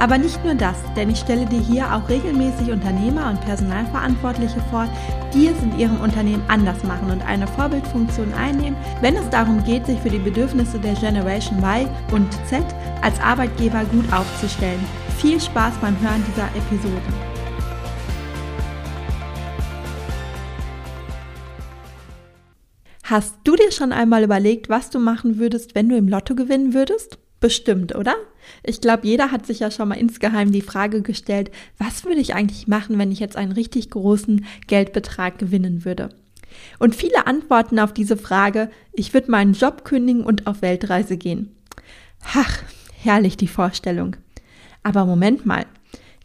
[0.00, 4.88] Aber nicht nur das, denn ich stelle dir hier auch regelmäßig Unternehmer und Personalverantwortliche vor,
[5.34, 9.84] die es in ihrem Unternehmen anders machen und eine Vorbildfunktion einnehmen, wenn es darum geht,
[9.84, 12.64] sich für die Bedürfnisse der Generation Y und Z
[13.02, 14.80] als Arbeitgeber gut aufzustellen.
[15.18, 17.02] Viel Spaß beim Hören dieser Episode.
[23.02, 26.72] Hast du dir schon einmal überlegt, was du machen würdest, wenn du im Lotto gewinnen
[26.72, 27.18] würdest?
[27.40, 28.16] Bestimmt, oder?
[28.62, 32.34] Ich glaube, jeder hat sich ja schon mal insgeheim die Frage gestellt, was würde ich
[32.34, 36.10] eigentlich machen, wenn ich jetzt einen richtig großen Geldbetrag gewinnen würde?
[36.78, 41.56] Und viele antworten auf diese Frage, ich würde meinen Job kündigen und auf Weltreise gehen.
[42.34, 44.16] Ach, herrlich die Vorstellung.
[44.82, 45.64] Aber Moment mal,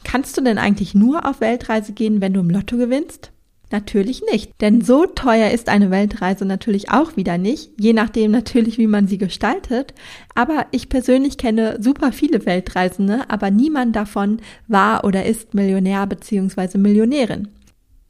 [0.04, 3.32] kannst du denn eigentlich nur auf Weltreise gehen, wenn du im Lotto gewinnst?
[3.76, 8.78] Natürlich nicht, denn so teuer ist eine Weltreise natürlich auch wieder nicht, je nachdem natürlich,
[8.78, 9.94] wie man sie gestaltet.
[10.34, 16.78] Aber ich persönlich kenne super viele Weltreisende, aber niemand davon war oder ist Millionär bzw.
[16.78, 17.50] Millionärin.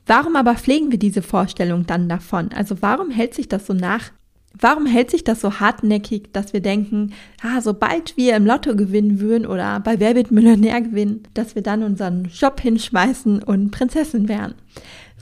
[0.06, 2.50] Warum aber pflegen wir diese Vorstellung dann davon?
[2.54, 4.12] Also warum hält sich das so nach?
[4.58, 9.20] Warum hält sich das so hartnäckig, dass wir denken, ah, sobald wir im Lotto gewinnen
[9.20, 14.30] würden oder bei Wer wird Millionär gewinnen, dass wir dann unseren Job hinschmeißen und Prinzessin
[14.30, 14.54] wären?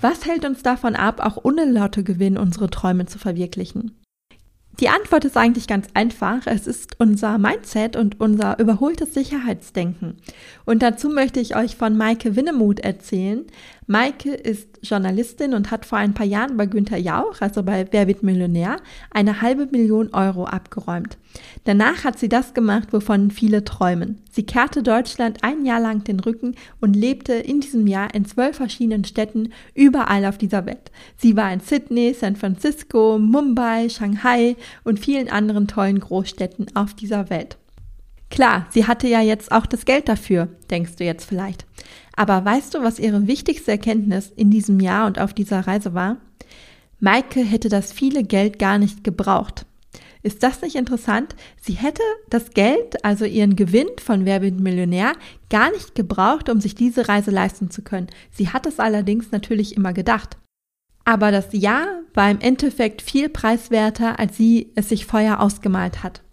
[0.03, 3.97] Was hält uns davon ab, auch ohne Lottogewinn unsere Träume zu verwirklichen?
[4.81, 6.45] Die Antwort ist eigentlich ganz einfach.
[6.45, 10.17] Es ist unser Mindset und unser überholtes Sicherheitsdenken.
[10.65, 13.45] Und dazu möchte ich euch von Maike Winnemuth erzählen.
[13.87, 18.07] Maike ist Journalistin und hat vor ein paar Jahren bei Günther Jauch, also bei Wer
[18.07, 18.77] wird Millionär,
[19.11, 21.17] eine halbe Million Euro abgeräumt.
[21.63, 24.21] Danach hat sie das gemacht, wovon viele träumen.
[24.31, 28.57] Sie kehrte Deutschland ein Jahr lang den Rücken und lebte in diesem Jahr in zwölf
[28.57, 30.91] verschiedenen Städten überall auf dieser Welt.
[31.17, 37.29] Sie war in Sydney, San Francisco, Mumbai, Shanghai und vielen anderen tollen Großstädten auf dieser
[37.29, 37.57] Welt.
[38.33, 41.67] Klar, sie hatte ja jetzt auch das Geld dafür, denkst du jetzt vielleicht.
[42.15, 46.17] Aber weißt du, was ihre wichtigste Erkenntnis in diesem Jahr und auf dieser Reise war?
[46.99, 49.67] Maike hätte das viele Geld gar nicht gebraucht.
[50.23, 51.35] Ist das nicht interessant?
[51.61, 52.01] Sie hätte
[52.31, 55.13] das Geld, also ihren Gewinn von Wer Millionär,
[55.51, 58.07] gar nicht gebraucht, um sich diese Reise leisten zu können.
[58.31, 60.37] Sie hat es allerdings natürlich immer gedacht.
[61.05, 66.23] Aber das Ja war im Endeffekt viel preiswerter, als sie es sich vorher ausgemalt hat.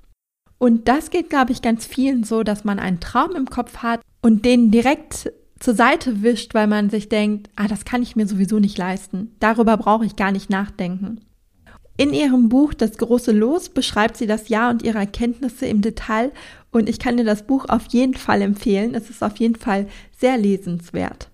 [0.61, 4.03] Und das geht, glaube ich, ganz vielen so, dass man einen Traum im Kopf hat
[4.21, 8.27] und den direkt zur Seite wischt, weil man sich denkt, ah, das kann ich mir
[8.27, 9.35] sowieso nicht leisten.
[9.41, 11.23] Darüber brauche ich gar nicht nachdenken.
[11.97, 16.31] In ihrem Buch Das große Los beschreibt sie das Jahr und ihre Erkenntnisse im Detail
[16.71, 18.95] und ich kann dir das Buch auf jeden Fall empfehlen.
[18.95, 19.87] Es ist auf jeden Fall
[20.19, 21.31] sehr lesenswert.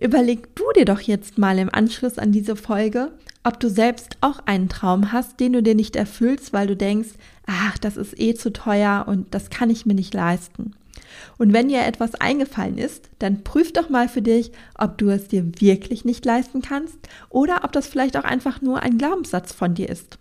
[0.00, 3.12] Überleg du dir doch jetzt mal im Anschluss an diese Folge,
[3.44, 7.10] ob du selbst auch einen Traum hast, den du dir nicht erfüllst, weil du denkst,
[7.46, 10.74] ach, das ist eh zu teuer und das kann ich mir nicht leisten.
[11.38, 15.28] Und wenn dir etwas eingefallen ist, dann prüf doch mal für dich, ob du es
[15.28, 16.96] dir wirklich nicht leisten kannst
[17.28, 20.18] oder ob das vielleicht auch einfach nur ein Glaubenssatz von dir ist.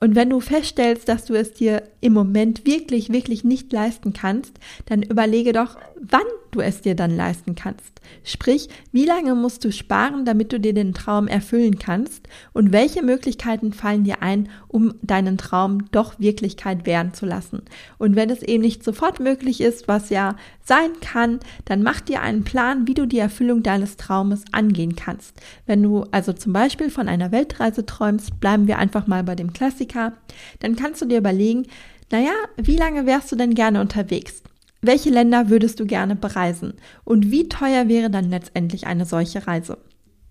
[0.00, 4.52] Und wenn du feststellst, dass du es dir im Moment wirklich, wirklich nicht leisten kannst,
[4.86, 8.00] dann überlege doch, wann du es dir dann leisten kannst.
[8.24, 13.02] Sprich, wie lange musst du sparen, damit du dir den Traum erfüllen kannst und welche
[13.02, 17.62] Möglichkeiten fallen dir ein, um deinen Traum doch Wirklichkeit werden zu lassen.
[17.98, 22.22] Und wenn es eben nicht sofort möglich ist, was ja sein kann, dann mach dir
[22.22, 25.40] einen Plan, wie du die Erfüllung deines Traumes angehen kannst.
[25.66, 29.52] Wenn du also zum Beispiel von einer Weltreise träumst, bleiben wir einfach mal bei dem
[29.52, 30.14] Klassiker,
[30.60, 31.66] dann kannst du dir überlegen,
[32.10, 34.42] naja, wie lange wärst du denn gerne unterwegs?
[34.82, 36.74] Welche Länder würdest du gerne bereisen?
[37.04, 39.78] Und wie teuer wäre dann letztendlich eine solche Reise?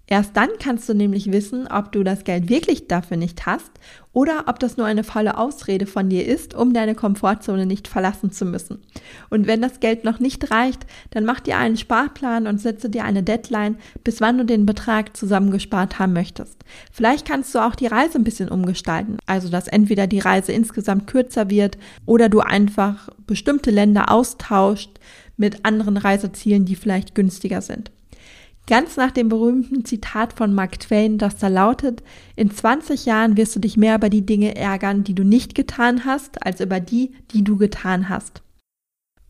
[0.08, 3.72] Erst dann kannst du nämlich wissen, ob du das Geld wirklich dafür nicht hast
[4.14, 8.32] oder ob das nur eine faule Ausrede von dir ist, um deine Komfortzone nicht verlassen
[8.32, 8.84] zu müssen.
[9.32, 13.04] Und wenn das Geld noch nicht reicht, dann mach dir einen Sparplan und setze dir
[13.04, 16.64] eine Deadline, bis wann du den Betrag zusammengespart haben möchtest.
[16.92, 21.08] Vielleicht kannst du auch die Reise ein bisschen umgestalten, also dass entweder die Reise insgesamt
[21.08, 25.00] kürzer wird oder du einfach bestimmte Länder austauscht
[25.36, 27.92] mit anderen Reisezielen, die vielleicht günstiger sind.
[28.68, 32.02] Ganz nach dem berühmten Zitat von Mark Twain, das da lautet,
[32.36, 36.04] in 20 Jahren wirst du dich mehr über die Dinge ärgern, die du nicht getan
[36.04, 38.42] hast, als über die, die du getan hast.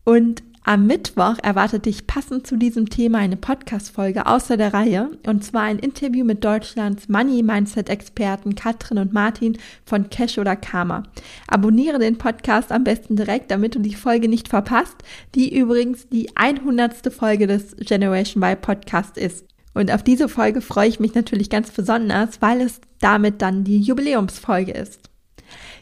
[0.04, 5.44] Und Am Mittwoch erwartet dich passend zu diesem Thema eine Podcast-Folge außer der Reihe und
[5.44, 11.04] zwar ein Interview mit Deutschlands Money Mindset Experten Katrin und Martin von Cash oder Karma.
[11.46, 14.96] Abonniere den Podcast am besten direkt, damit du die Folge nicht verpasst,
[15.36, 17.12] die übrigens die 100.
[17.14, 19.46] Folge des Generation Y Podcast ist.
[19.72, 23.78] Und auf diese Folge freue ich mich natürlich ganz besonders, weil es damit dann die
[23.78, 25.10] Jubiläumsfolge ist.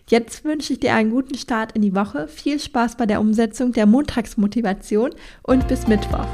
[0.06, 3.72] Jetzt wünsche ich dir einen guten Start in die Woche, viel Spaß bei der Umsetzung
[3.72, 5.10] der Montagsmotivation
[5.42, 6.26] und bis Mittwoch.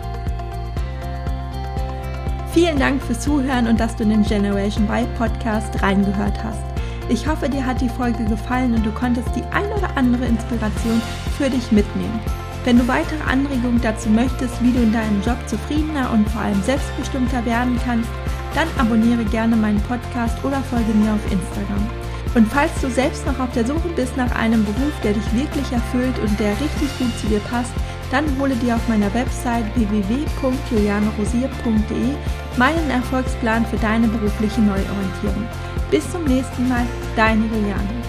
[2.52, 6.64] Vielen Dank fürs Zuhören und dass du in den Generation Y Podcast reingehört hast.
[7.08, 11.00] Ich hoffe, dir hat die Folge gefallen und du konntest die ein oder andere Inspiration
[11.38, 12.20] für dich mitnehmen.
[12.64, 16.60] Wenn du weitere Anregungen dazu möchtest, wie du in deinem Job zufriedener und vor allem
[16.62, 18.10] selbstbestimmter werden kannst,
[18.52, 22.09] dann abonniere gerne meinen Podcast oder folge mir auf Instagram.
[22.34, 25.72] Und falls du selbst noch auf der Suche bist nach einem Beruf, der dich wirklich
[25.72, 27.72] erfüllt und der richtig gut zu dir passt,
[28.10, 32.14] dann hole dir auf meiner Website www.julianerosier.de
[32.56, 35.46] meinen Erfolgsplan für deine berufliche Neuorientierung.
[35.90, 36.84] Bis zum nächsten Mal,
[37.16, 37.99] deine Juliane.